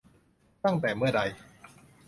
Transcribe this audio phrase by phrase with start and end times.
[0.63, 1.21] ตั้งแต่เมื่อใด?